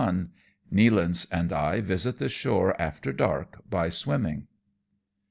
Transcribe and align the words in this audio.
NEALANCE 0.71 1.25
AND 1.31 1.53
I 1.53 1.79
VISIT 1.79 2.15
THE 2.17 2.27
SHORE 2.27 2.73
AETEE 2.79 3.15
DARK 3.15 3.61
BY 3.69 3.89
SWIMMING. 3.89 4.47